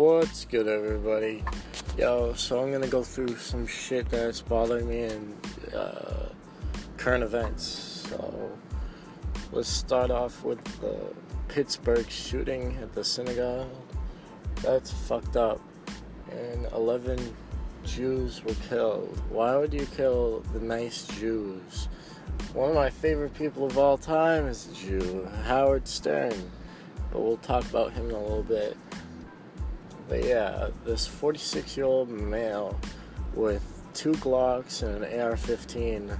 What's 0.00 0.46
good, 0.46 0.66
everybody? 0.66 1.44
Yo, 1.98 2.32
so 2.32 2.62
I'm 2.62 2.72
gonna 2.72 2.88
go 2.88 3.02
through 3.02 3.36
some 3.36 3.66
shit 3.66 4.08
that's 4.08 4.40
bothering 4.40 4.88
me 4.88 5.02
in 5.02 5.36
uh, 5.74 6.30
current 6.96 7.22
events. 7.22 8.06
So 8.08 8.50
let's 9.52 9.68
start 9.68 10.10
off 10.10 10.42
with 10.42 10.64
the 10.80 10.96
Pittsburgh 11.48 12.08
shooting 12.08 12.78
at 12.80 12.94
the 12.94 13.04
synagogue. 13.04 13.68
That's 14.62 14.90
fucked 14.90 15.36
up. 15.36 15.60
And 16.30 16.64
11 16.72 17.36
Jews 17.84 18.42
were 18.42 18.56
killed. 18.70 19.20
Why 19.28 19.54
would 19.58 19.74
you 19.74 19.84
kill 19.84 20.40
the 20.54 20.60
nice 20.60 21.08
Jews? 21.08 21.88
One 22.54 22.70
of 22.70 22.74
my 22.74 22.88
favorite 22.88 23.34
people 23.34 23.66
of 23.66 23.76
all 23.76 23.98
time 23.98 24.46
is 24.46 24.66
a 24.66 24.74
Jew, 24.76 25.28
Howard 25.44 25.86
Stern. 25.86 26.50
But 27.12 27.20
we'll 27.20 27.36
talk 27.36 27.68
about 27.68 27.92
him 27.92 28.08
in 28.08 28.14
a 28.14 28.22
little 28.22 28.42
bit. 28.42 28.78
But 30.10 30.24
yeah, 30.24 30.70
this 30.84 31.06
46 31.06 31.76
year 31.76 31.86
old 31.86 32.10
male 32.10 32.76
with 33.32 33.62
two 33.94 34.10
Glocks 34.14 34.82
and 34.82 35.04
an 35.04 35.20
AR 35.20 35.36
15 35.36 36.10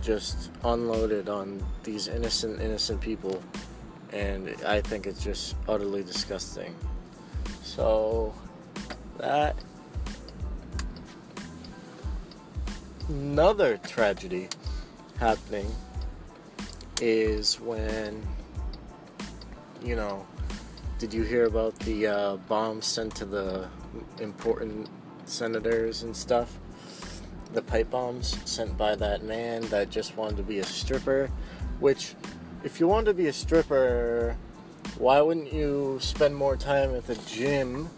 just 0.00 0.50
unloaded 0.64 1.28
on 1.28 1.62
these 1.84 2.08
innocent, 2.08 2.62
innocent 2.62 3.02
people. 3.02 3.42
And 4.14 4.56
I 4.66 4.80
think 4.80 5.06
it's 5.06 5.22
just 5.22 5.56
utterly 5.68 6.02
disgusting. 6.02 6.74
So, 7.62 8.34
that. 9.18 9.54
Another 13.10 13.76
tragedy 13.76 14.48
happening 15.18 15.70
is 17.02 17.60
when, 17.60 18.26
you 19.84 19.96
know, 19.96 20.26
did 20.98 21.14
you 21.14 21.22
hear 21.22 21.46
about 21.46 21.78
the 21.80 22.08
uh, 22.08 22.36
bombs 22.48 22.84
sent 22.84 23.14
to 23.14 23.24
the 23.24 23.68
important 24.18 24.88
senators 25.26 26.02
and 26.02 26.16
stuff? 26.16 26.58
The 27.52 27.62
pipe 27.62 27.90
bombs 27.90 28.36
sent 28.44 28.76
by 28.76 28.96
that 28.96 29.22
man 29.22 29.62
that 29.68 29.90
just 29.90 30.16
wanted 30.16 30.38
to 30.38 30.42
be 30.42 30.58
a 30.58 30.64
stripper. 30.64 31.30
Which, 31.78 32.14
if 32.64 32.80
you 32.80 32.88
wanted 32.88 33.06
to 33.06 33.14
be 33.14 33.28
a 33.28 33.32
stripper, 33.32 34.36
why 34.98 35.20
wouldn't 35.20 35.52
you 35.52 35.98
spend 36.00 36.34
more 36.34 36.56
time 36.56 36.94
at 36.96 37.06
the 37.06 37.14
gym 37.14 37.88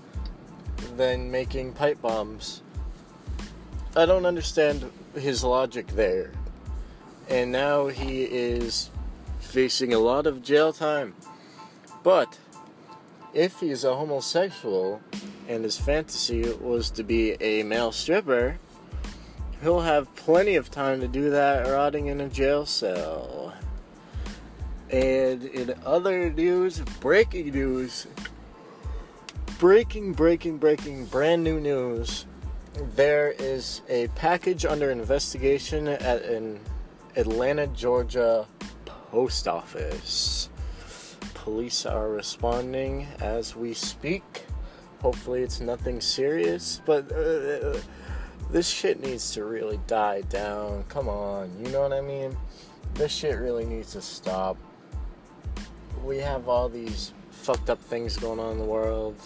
than 0.98 1.30
making 1.30 1.72
pipe 1.72 2.02
bombs? 2.02 2.60
I 3.96 4.04
don't 4.04 4.26
understand 4.26 4.90
his 5.14 5.42
logic 5.42 5.86
there. 5.88 6.32
And 7.30 7.50
now 7.50 7.86
he 7.86 8.24
is 8.24 8.90
facing 9.40 9.94
a 9.94 9.98
lot 9.98 10.26
of 10.26 10.42
jail 10.42 10.72
time. 10.74 11.14
But 12.02 12.38
if 13.34 13.60
he's 13.60 13.84
a 13.84 13.94
homosexual 13.94 15.00
and 15.48 15.64
his 15.64 15.78
fantasy 15.78 16.52
was 16.60 16.90
to 16.90 17.02
be 17.02 17.32
a 17.40 17.62
male 17.62 17.92
stripper, 17.92 18.58
he'll 19.62 19.80
have 19.80 20.14
plenty 20.16 20.56
of 20.56 20.70
time 20.70 21.00
to 21.00 21.08
do 21.08 21.30
that 21.30 21.68
rotting 21.68 22.06
in 22.06 22.20
a 22.20 22.28
jail 22.28 22.66
cell. 22.66 23.54
And 24.90 25.44
in 25.44 25.74
other 25.84 26.30
news, 26.30 26.80
breaking 27.00 27.52
news, 27.52 28.06
breaking, 29.58 30.14
breaking, 30.14 30.58
breaking, 30.58 31.06
brand 31.06 31.44
new 31.44 31.60
news. 31.60 32.26
There 32.96 33.32
is 33.32 33.82
a 33.88 34.08
package 34.08 34.64
under 34.64 34.90
investigation 34.90 35.86
at 35.86 36.22
an 36.22 36.60
Atlanta, 37.16 37.66
Georgia 37.68 38.46
post 38.86 39.46
office 39.46 40.48
police 41.40 41.86
are 41.86 42.10
responding 42.10 43.08
as 43.20 43.56
we 43.56 43.72
speak. 43.72 44.44
Hopefully, 45.00 45.42
it's 45.42 45.60
nothing 45.60 45.98
serious, 45.98 46.82
but 46.84 47.10
uh, 47.10 47.78
this 48.50 48.68
shit 48.68 49.00
needs 49.00 49.32
to 49.32 49.44
really 49.44 49.80
die 49.86 50.20
down. 50.22 50.84
Come 50.90 51.08
on, 51.08 51.50
you 51.58 51.72
know 51.72 51.80
what 51.80 51.94
I 51.94 52.02
mean? 52.02 52.36
This 52.92 53.10
shit 53.10 53.38
really 53.38 53.64
needs 53.64 53.92
to 53.92 54.02
stop. 54.02 54.58
We 56.04 56.18
have 56.18 56.46
all 56.46 56.68
these 56.68 57.14
fucked 57.30 57.70
up 57.70 57.80
things 57.80 58.18
going 58.18 58.38
on 58.38 58.52
in 58.52 58.58
the 58.58 58.64
world. 58.64 59.16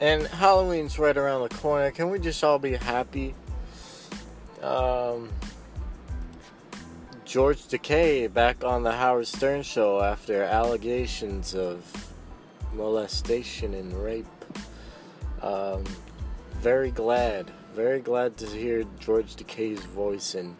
And 0.00 0.26
Halloween's 0.26 0.98
right 0.98 1.16
around 1.16 1.48
the 1.48 1.56
corner. 1.56 1.92
Can 1.92 2.10
we 2.10 2.18
just 2.18 2.42
all 2.42 2.58
be 2.58 2.72
happy? 2.72 3.36
Um, 4.60 5.28
George 7.32 7.62
Takei 7.62 8.30
back 8.30 8.62
on 8.62 8.82
the 8.82 8.92
Howard 8.92 9.26
Stern 9.26 9.62
show 9.62 10.02
after 10.02 10.42
allegations 10.42 11.54
of 11.54 12.12
molestation 12.74 13.72
and 13.72 13.90
rape. 14.04 14.26
Um, 15.40 15.82
very 16.60 16.90
glad, 16.90 17.50
very 17.74 18.00
glad 18.00 18.36
to 18.36 18.46
hear 18.46 18.84
George 19.00 19.34
Takei's 19.34 19.82
voice 19.82 20.34
and 20.34 20.54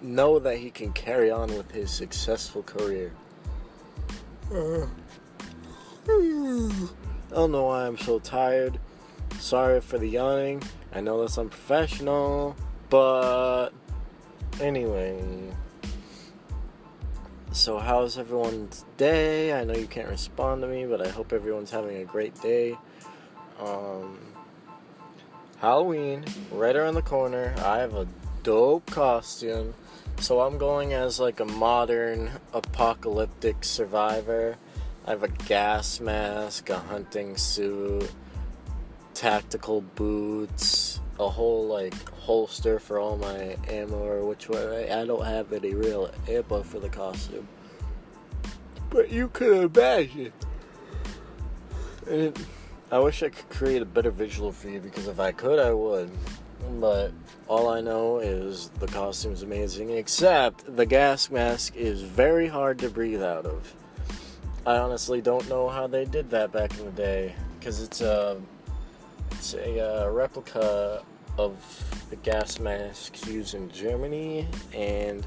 know 0.00 0.38
that 0.38 0.56
he 0.56 0.70
can 0.70 0.94
carry 0.94 1.30
on 1.30 1.54
with 1.58 1.70
his 1.70 1.90
successful 1.90 2.62
career. 2.62 3.12
I 4.50 4.86
don't 7.34 7.52
know 7.52 7.64
why 7.64 7.86
I'm 7.86 7.98
so 7.98 8.18
tired. 8.18 8.78
Sorry 9.38 9.82
for 9.82 9.98
the 9.98 10.08
yawning. 10.08 10.62
I 10.90 11.02
know 11.02 11.20
that's 11.20 11.36
unprofessional, 11.36 12.56
but 12.88 13.72
Anyway, 14.60 15.20
so 17.52 17.78
how's 17.78 18.16
everyone's 18.16 18.84
day? 18.96 19.52
I 19.52 19.64
know 19.64 19.74
you 19.74 19.86
can't 19.86 20.08
respond 20.08 20.62
to 20.62 20.68
me, 20.68 20.86
but 20.86 21.04
I 21.04 21.08
hope 21.08 21.32
everyone's 21.32 21.70
having 21.70 21.96
a 21.96 22.04
great 22.04 22.40
day. 22.40 22.76
Um, 23.58 24.18
Halloween, 25.58 26.24
right 26.50 26.74
around 26.74 26.94
the 26.94 27.02
corner. 27.02 27.54
I 27.58 27.78
have 27.78 27.94
a 27.94 28.06
dope 28.42 28.86
costume. 28.90 29.74
So 30.18 30.40
I'm 30.40 30.58
going 30.58 30.92
as 30.92 31.20
like 31.20 31.40
a 31.40 31.44
modern 31.44 32.30
apocalyptic 32.52 33.64
survivor. 33.64 34.56
I 35.06 35.10
have 35.10 35.22
a 35.22 35.28
gas 35.28 36.00
mask, 36.00 36.70
a 36.70 36.78
hunting 36.78 37.36
suit, 37.36 38.10
tactical 39.14 39.82
boots, 39.82 41.00
a 41.24 41.28
whole 41.28 41.66
like 41.66 41.94
holster 42.12 42.78
for 42.78 42.98
all 42.98 43.16
my 43.16 43.56
ammo 43.68 44.04
or 44.04 44.24
which 44.24 44.48
way 44.48 44.90
I 44.90 45.04
don't 45.04 45.24
have 45.24 45.52
any 45.52 45.74
real 45.74 46.10
ammo 46.28 46.62
for 46.62 46.78
the 46.78 46.88
costume. 46.88 47.46
But 48.90 49.10
you 49.10 49.28
could 49.28 49.76
imagine. 49.76 50.32
And 52.08 52.46
I 52.90 52.98
wish 52.98 53.22
I 53.22 53.30
could 53.30 53.48
create 53.48 53.80
a 53.80 53.86
better 53.86 54.10
visual 54.10 54.52
for 54.52 54.68
you 54.68 54.80
because 54.80 55.08
if 55.08 55.18
I 55.18 55.32
could, 55.32 55.58
I 55.58 55.72
would. 55.72 56.10
But 56.78 57.12
all 57.48 57.68
I 57.68 57.80
know 57.80 58.18
is 58.18 58.68
the 58.78 58.86
costume 58.86 59.32
is 59.32 59.42
amazing, 59.42 59.90
except 59.90 60.76
the 60.76 60.86
gas 60.86 61.30
mask 61.30 61.74
is 61.76 62.02
very 62.02 62.48
hard 62.48 62.78
to 62.80 62.90
breathe 62.90 63.22
out 63.22 63.46
of. 63.46 63.74
I 64.66 64.76
honestly 64.76 65.20
don't 65.20 65.48
know 65.48 65.68
how 65.68 65.86
they 65.86 66.04
did 66.04 66.30
that 66.30 66.52
back 66.52 66.78
in 66.78 66.84
the 66.84 66.92
day 66.92 67.34
because 67.58 67.82
it's 67.82 68.00
a 68.00 68.40
it's 69.32 69.54
a 69.54 70.04
uh, 70.04 70.10
replica 70.10 71.02
of 71.38 71.56
the 72.10 72.16
gas 72.16 72.58
masks 72.58 73.26
used 73.26 73.54
in 73.54 73.70
Germany, 73.70 74.46
and 74.74 75.26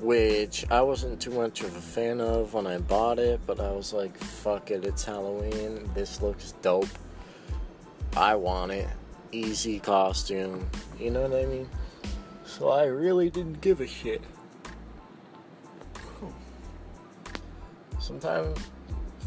which 0.00 0.64
I 0.70 0.80
wasn't 0.82 1.20
too 1.20 1.30
much 1.30 1.62
of 1.62 1.74
a 1.76 1.80
fan 1.80 2.20
of 2.20 2.54
when 2.54 2.66
I 2.66 2.78
bought 2.78 3.18
it, 3.18 3.40
but 3.46 3.60
I 3.60 3.70
was 3.72 3.92
like, 3.92 4.16
fuck 4.16 4.70
it, 4.70 4.84
it's 4.84 5.04
Halloween. 5.04 5.90
This 5.94 6.22
looks 6.22 6.52
dope. 6.62 6.88
I 8.16 8.34
want 8.34 8.72
it. 8.72 8.88
Easy 9.32 9.78
costume. 9.78 10.68
You 10.98 11.10
know 11.10 11.22
what 11.22 11.40
I 11.40 11.46
mean? 11.46 11.68
So 12.44 12.70
I 12.70 12.84
really 12.84 13.30
didn't 13.30 13.60
give 13.60 13.80
a 13.80 13.86
shit. 13.86 14.22
Sometimes 18.00 18.58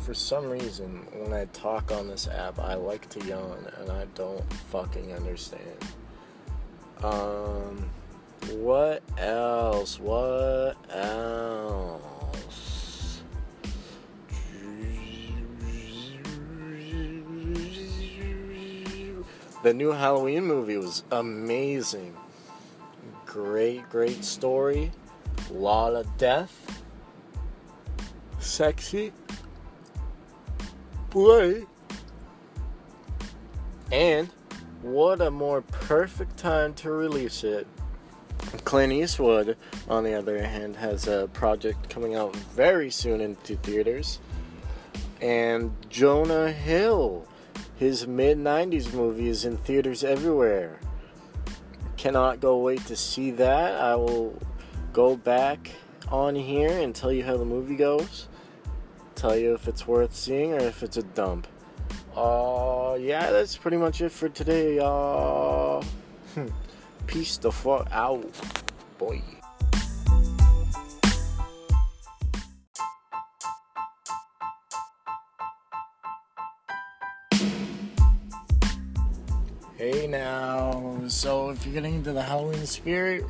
for 0.02 0.14
some 0.14 0.50
reason, 0.50 1.06
when 1.14 1.32
I 1.32 1.46
talk 1.54 1.92
on 1.92 2.08
this 2.08 2.28
app, 2.28 2.60
I 2.60 2.74
like 2.74 3.08
to 3.10 3.26
yawn, 3.26 3.68
and 3.80 3.92
I 3.92 4.06
don't 4.16 4.44
fucking 4.72 5.14
understand. 5.14 5.78
Um, 7.04 7.90
what 8.50 9.04
else? 9.18 10.00
What 10.00 10.76
else? 10.90 12.02
The 19.64 19.74
new 19.76 19.92
Halloween 19.92 20.46
movie 20.46 20.78
was 20.78 21.04
amazing. 21.12 22.18
Great, 23.28 23.88
great 23.90 24.26
story. 24.26 24.92
Lot 25.52 25.94
of 25.94 26.18
death. 26.18 26.82
Sexy 28.40 29.14
play. 31.12 31.66
And 33.92 34.30
what 34.82 35.22
a 35.22 35.30
more 35.30 35.62
perfect 35.62 36.38
time 36.38 36.74
to 36.76 36.92
release 36.92 37.44
it. 37.44 37.68
Clint 38.64 38.94
Eastwood, 38.94 39.58
on 39.88 40.04
the 40.04 40.14
other 40.14 40.42
hand, 40.44 40.76
has 40.78 41.08
a 41.08 41.30
project 41.34 41.90
coming 41.90 42.16
out 42.16 42.36
very 42.36 42.90
soon 42.90 43.22
into 43.22 43.56
theaters. 43.58 44.20
And 45.22 45.76
Jonah 45.90 46.52
Hill, 46.52 47.28
his 47.76 48.08
mid 48.08 48.38
90s 48.38 48.94
movie, 48.94 49.30
is 49.30 49.46
in 49.46 49.58
theaters 49.58 50.04
everywhere. 50.04 50.80
Cannot 51.98 52.40
go 52.40 52.58
wait 52.58 52.84
to 52.88 52.96
see 52.96 53.30
that. 53.32 53.80
I 53.80 53.96
will 53.96 54.40
go 54.94 55.16
back 55.16 55.72
on 56.10 56.36
here 56.36 56.80
and 56.80 56.96
tell 56.96 57.12
you 57.12 57.24
how 57.24 57.38
the 57.38 57.46
movie 57.46 57.76
goes. 57.76 58.28
Tell 59.22 59.38
you 59.38 59.54
if 59.54 59.68
it's 59.68 59.88
worth 59.88 60.16
seeing 60.16 60.54
or 60.54 60.62
if 60.62 60.82
it's 60.82 60.98
a 60.98 61.04
dump. 61.04 61.46
Uh, 62.16 62.98
yeah, 63.00 63.30
that's 63.30 63.56
pretty 63.56 63.78
much 63.78 64.02
it 64.02 64.12
for 64.12 64.30
today, 64.30 64.78
y'all. 64.78 65.86
Peace 67.06 67.38
the 67.38 67.52
fuck 67.52 67.88
out, 67.92 68.26
boy. 68.98 69.22
Hey 79.78 80.08
now, 80.08 81.00
so 81.06 81.52
if 81.52 81.64
you're 81.64 81.76
getting 81.76 81.94
into 81.94 82.12
the 82.12 82.24
Halloween 82.24 82.66
spirit, 82.66 83.26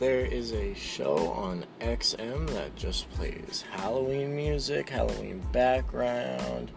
there 0.00 0.20
is 0.20 0.52
a 0.52 0.74
show 0.74 1.28
on 1.30 1.64
XM 1.80 2.48
that 2.50 2.74
just 2.76 3.08
plays 3.10 3.64
Halloween 3.70 4.34
music, 4.34 4.88
Halloween 4.88 5.42
background, 5.52 6.70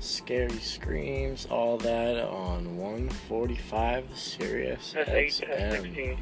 scary 0.00 0.58
screams, 0.58 1.46
all 1.50 1.78
that 1.78 2.24
on 2.24 2.76
145 2.76 4.04
Sirius 4.14 4.94
XM. 4.96 6.18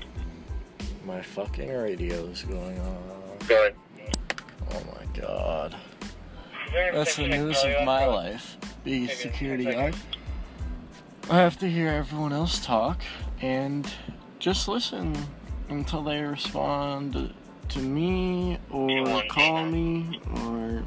My 1.05 1.23
fucking 1.23 1.71
radio 1.71 2.27
is 2.27 2.43
going 2.43 2.79
on. 2.79 3.39
Good. 3.49 3.75
Oh 4.71 4.83
my 4.95 5.21
god. 5.21 5.77
That's 6.73 7.17
the 7.17 7.29
news 7.29 7.63
of 7.65 7.85
my 7.85 8.07
life. 8.07 8.57
Being 8.85 9.09
a 9.09 9.15
security 9.15 9.65
guard. 9.65 9.95
I 11.31 11.37
have 11.37 11.59
to 11.59 11.69
hear 11.69 11.89
everyone 11.89 12.33
else 12.33 12.65
talk 12.65 13.01
and 13.41 13.89
just 14.39 14.69
listen 14.69 15.17
until 15.73 16.03
they 16.03 16.23
respond 16.23 17.35
to 17.69 17.79
me 17.79 18.59
or 18.71 19.23
call 19.29 19.65
me 19.65 20.21
or 20.37 20.83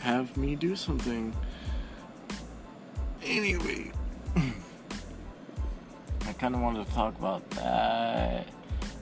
have 0.00 0.36
me 0.36 0.54
do 0.54 0.76
something. 0.76 1.34
Anyway, 3.24 3.90
I 4.36 6.32
kind 6.38 6.54
of 6.54 6.60
wanted 6.60 6.86
to 6.86 6.92
talk 6.92 7.18
about 7.18 7.48
that. 7.50 8.46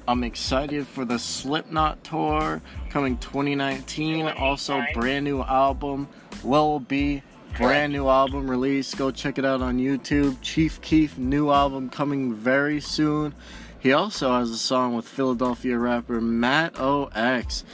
I'm 0.08 0.24
excited 0.24 0.86
for 0.86 1.04
the 1.04 1.18
Slipknot 1.18 2.02
tour 2.02 2.60
coming 2.90 3.18
2019. 3.18 4.26
Also, 4.28 4.82
brand 4.94 5.24
new 5.24 5.42
album, 5.42 6.08
Lil 6.42 6.80
B 6.80 7.22
brand 7.56 7.92
new 7.92 8.08
album 8.08 8.50
release. 8.50 8.94
Go 8.94 9.10
check 9.10 9.38
it 9.38 9.44
out 9.44 9.60
on 9.60 9.78
YouTube. 9.78 10.36
Chief 10.40 10.80
Keef 10.80 11.18
new 11.18 11.50
album 11.50 11.90
coming 11.90 12.34
very 12.34 12.80
soon. 12.80 13.34
He 13.82 13.92
also 13.92 14.32
has 14.32 14.48
a 14.48 14.58
song 14.58 14.94
with 14.94 15.08
Philadelphia 15.08 15.76
rapper 15.76 16.20
Matt 16.20 16.78
OX. 16.78 17.64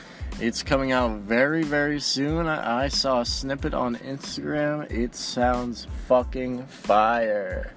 It's 0.41 0.63
coming 0.63 0.91
out 0.91 1.19
very, 1.19 1.63
very 1.63 2.01
soon. 2.01 2.47
I, 2.47 2.89
saw 2.89 3.21
a 3.21 3.27
snippet 3.27 3.75
on 3.75 3.97
Instagram. 3.97 4.91
It 4.91 5.15
sounds 5.15 5.87
fucking 6.07 6.65
fire. 6.65 7.75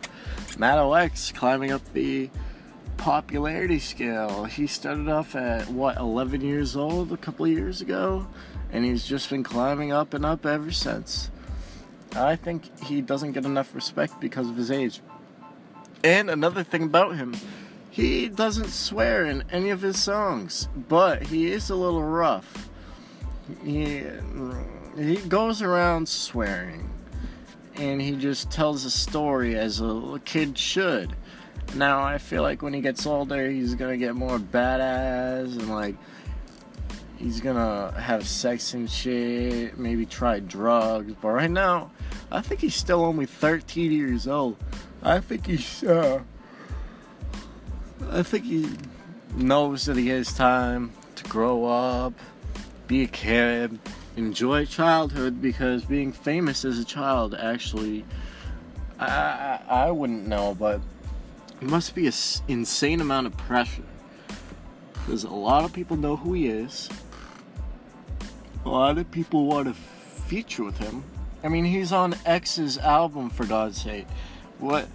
Matt 0.57 0.77
OX 0.77 1.33
climbing 1.33 1.73
up 1.73 1.81
the 1.91 2.29
popularity 2.95 3.79
scale. 3.79 4.45
He 4.45 4.65
started 4.65 5.09
off 5.09 5.35
at 5.35 5.67
what 5.67 5.97
11 5.97 6.39
years 6.39 6.77
old 6.77 7.11
a 7.11 7.17
couple 7.17 7.45
years 7.49 7.81
ago, 7.81 8.25
and 8.71 8.85
he's 8.85 9.05
just 9.05 9.29
been 9.29 9.43
climbing 9.43 9.91
up 9.91 10.13
and 10.13 10.25
up 10.25 10.45
ever 10.45 10.71
since. 10.71 11.29
I 12.15 12.37
think 12.37 12.81
he 12.85 13.01
doesn't 13.01 13.33
get 13.33 13.43
enough 13.43 13.75
respect 13.75 14.21
because 14.21 14.47
of 14.47 14.55
his 14.55 14.71
age. 14.71 15.01
And 16.01 16.29
another 16.29 16.63
thing 16.63 16.83
about 16.83 17.17
him, 17.17 17.35
he 17.91 18.29
doesn't 18.29 18.69
swear 18.69 19.25
in 19.25 19.43
any 19.51 19.69
of 19.69 19.81
his 19.81 20.01
songs, 20.01 20.69
but 20.87 21.23
he 21.23 21.51
is 21.51 21.69
a 21.69 21.75
little 21.75 22.01
rough. 22.01 22.69
He 23.63 24.03
he 24.97 25.17
goes 25.17 25.61
around 25.61 26.07
swearing, 26.07 26.89
and 27.75 28.01
he 28.01 28.13
just 28.13 28.49
tells 28.49 28.85
a 28.85 28.89
story 28.89 29.57
as 29.57 29.81
a 29.81 30.21
kid 30.23 30.57
should. 30.57 31.15
Now 31.75 32.01
I 32.01 32.17
feel 32.17 32.43
like 32.43 32.61
when 32.61 32.73
he 32.73 32.79
gets 32.79 33.05
older, 33.05 33.49
he's 33.49 33.75
gonna 33.75 33.97
get 33.97 34.15
more 34.15 34.39
badass 34.39 35.59
and 35.59 35.69
like 35.69 35.95
he's 37.17 37.41
gonna 37.41 37.91
have 37.99 38.25
sex 38.25 38.73
and 38.73 38.89
shit, 38.89 39.77
maybe 39.77 40.05
try 40.05 40.39
drugs. 40.39 41.13
But 41.21 41.29
right 41.29 41.51
now, 41.51 41.91
I 42.31 42.39
think 42.41 42.61
he's 42.61 42.75
still 42.75 43.03
only 43.03 43.25
13 43.25 43.91
years 43.91 44.27
old. 44.29 44.55
I 45.03 45.19
think 45.19 45.47
he's, 45.47 45.83
uh, 45.83 46.21
I 48.09 48.23
think 48.23 48.45
he 48.45 48.69
knows 49.35 49.85
that 49.85 49.97
he 49.97 50.07
has 50.09 50.33
time 50.33 50.91
to 51.15 51.23
grow 51.25 51.65
up, 51.65 52.13
be 52.87 53.03
a 53.03 53.07
kid, 53.07 53.79
enjoy 54.15 54.65
childhood 54.65 55.41
because 55.41 55.85
being 55.85 56.11
famous 56.11 56.65
as 56.65 56.79
a 56.79 56.85
child 56.85 57.35
actually, 57.35 58.05
I, 58.99 59.05
I, 59.07 59.61
I 59.67 59.91
wouldn't 59.91 60.27
know, 60.27 60.55
but 60.57 60.81
it 61.61 61.69
must 61.69 61.95
be 61.95 62.07
an 62.07 62.13
insane 62.47 63.01
amount 63.01 63.27
of 63.27 63.37
pressure. 63.37 63.83
Because 64.93 65.23
a 65.23 65.29
lot 65.29 65.63
of 65.63 65.73
people 65.73 65.97
know 65.97 66.15
who 66.15 66.33
he 66.33 66.47
is 66.47 66.89
a 68.65 68.69
lot 68.69 68.97
of 68.97 69.09
people 69.11 69.45
want 69.45 69.67
to 69.67 69.73
feature 69.73 70.63
with 70.63 70.77
him. 70.77 71.03
I 71.43 71.47
mean, 71.47 71.65
he's 71.65 71.91
on 71.91 72.15
X's 72.25 72.77
album 72.77 73.29
for 73.29 73.45
God's 73.45 73.81
sake. 73.81 74.07
What? 74.59 74.87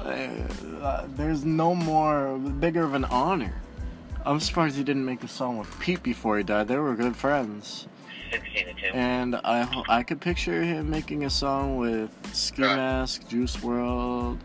Uh, 0.00 1.06
there's 1.16 1.44
no 1.44 1.74
more 1.74 2.38
bigger 2.38 2.84
of 2.84 2.94
an 2.94 3.04
honor. 3.06 3.54
I'm 4.24 4.40
surprised 4.40 4.76
he 4.76 4.84
didn't 4.84 5.04
make 5.04 5.22
a 5.24 5.28
song 5.28 5.58
with 5.58 5.78
Pete 5.80 6.02
before 6.02 6.36
he 6.38 6.44
died. 6.44 6.68
They 6.68 6.76
were 6.76 6.94
good 6.94 7.16
friends. 7.16 7.86
And 8.92 9.36
I 9.36 9.84
I 9.88 10.02
could 10.02 10.20
picture 10.20 10.62
him 10.62 10.90
making 10.90 11.24
a 11.24 11.30
song 11.30 11.78
with 11.78 12.10
Ski 12.34 12.62
Mask, 12.62 13.26
Juice 13.28 13.56
WRLD, 13.56 14.38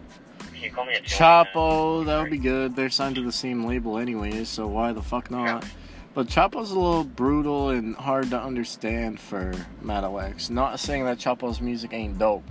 Chapo. 1.03 2.05
That 2.05 2.21
would 2.21 2.31
be 2.31 2.37
good. 2.37 2.75
They're 2.75 2.89
signed 2.89 3.15
to 3.15 3.21
the 3.21 3.31
same 3.31 3.65
label 3.65 3.97
anyways, 3.97 4.47
so 4.47 4.67
why 4.67 4.93
the 4.93 5.01
fuck 5.01 5.29
not? 5.29 5.65
But 6.13 6.27
Chapo's 6.27 6.71
a 6.71 6.79
little 6.79 7.03
brutal 7.03 7.69
and 7.69 7.95
hard 7.95 8.29
to 8.29 8.39
understand 8.39 9.19
for 9.19 9.51
X. 9.89 10.49
Not 10.49 10.79
saying 10.79 11.05
that 11.05 11.17
Chapo's 11.17 11.59
music 11.59 11.91
ain't 11.91 12.19
dope, 12.19 12.43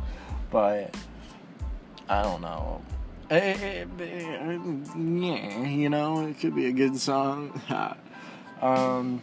but 0.51 0.95
I 2.09 2.23
don't 2.23 2.41
know. 2.41 2.83
Eh, 3.31 3.57
eh, 3.63 3.85
eh, 4.01 4.59
yeah, 4.99 5.67
you 5.67 5.89
know, 5.89 6.27
it 6.27 6.39
could 6.39 6.55
be 6.55 6.67
a 6.67 6.73
good 6.73 6.99
song. 6.99 7.59
um, 8.61 9.23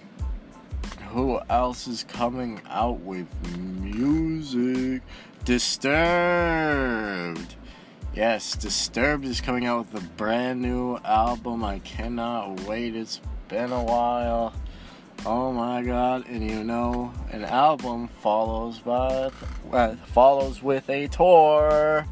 who 1.10 1.40
else 1.50 1.88
is 1.88 2.04
coming 2.06 2.62
out 2.70 3.00
with 3.02 3.28
music? 3.82 5.02
Disturbed. 5.46 5.96
Yes, 8.16 8.56
Disturbed 8.56 9.26
is 9.26 9.42
coming 9.42 9.66
out 9.66 9.92
with 9.92 10.04
a 10.04 10.06
brand 10.16 10.62
new 10.62 10.98
album. 11.06 11.64
I 11.64 11.80
cannot 11.80 12.62
wait. 12.62 12.96
It's 12.96 13.22
been 13.48 13.72
a 13.72 13.84
while. 13.84 14.54
Oh 15.26 15.52
my 15.52 15.82
god, 15.82 16.26
and 16.30 16.50
you 16.50 16.64
know, 16.64 17.12
an 17.32 17.44
album 17.44 18.08
follows 18.22 18.80
by 18.80 19.32
uh, 19.72 19.96
follows 20.08 20.64
with 20.64 20.90
a 20.90 21.08
tour 21.08 22.08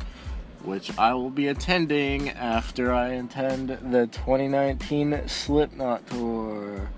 which 0.68 0.96
I 0.98 1.14
will 1.14 1.30
be 1.30 1.48
attending 1.48 2.30
after 2.30 2.94
I 2.94 3.14
attend 3.14 3.70
the 3.70 4.08
2019 4.08 5.24
Slipknot 5.26 6.06
tour. 6.08 6.90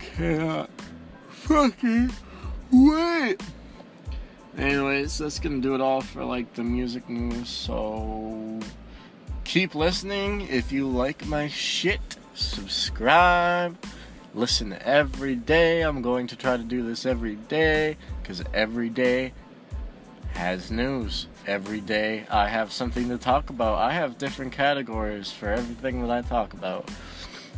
Can't 0.00 0.68
fucking 1.28 2.10
wait. 2.72 3.40
Anyways, 4.58 5.18
that's 5.18 5.38
gonna 5.38 5.60
do 5.60 5.76
it 5.76 5.80
all 5.80 6.00
for 6.00 6.24
like 6.24 6.52
the 6.54 6.64
music 6.64 7.08
news. 7.08 7.48
So 7.48 8.58
keep 9.44 9.76
listening 9.76 10.40
if 10.48 10.72
you 10.72 10.88
like 10.88 11.24
my 11.26 11.46
shit 11.46 12.00
subscribe, 12.34 13.78
listen 14.34 14.76
every 14.80 15.36
day. 15.36 15.82
I'm 15.82 16.02
going 16.02 16.26
to 16.26 16.36
try 16.36 16.56
to 16.56 16.64
do 16.64 16.84
this 16.84 17.06
every 17.06 17.36
day 17.36 17.96
because 18.20 18.42
every 18.52 18.90
day 18.90 19.32
has 20.44 20.70
news. 20.70 21.26
Every 21.46 21.80
day 21.80 22.26
I 22.30 22.48
have 22.48 22.70
something 22.70 23.08
to 23.08 23.16
talk 23.16 23.48
about. 23.48 23.78
I 23.78 23.92
have 23.92 24.18
different 24.18 24.52
categories 24.52 25.32
for 25.32 25.48
everything 25.48 26.02
that 26.02 26.10
I 26.10 26.20
talk 26.20 26.52
about. 26.52 26.90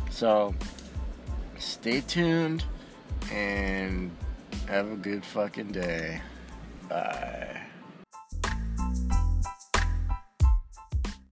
So 0.09 0.55
stay 1.59 1.99
tuned 1.99 2.63
and 3.29 4.09
have 4.69 4.89
a 4.89 4.95
good 4.95 5.25
fucking 5.25 5.73
day. 5.73 6.21
Bye. 6.87 7.56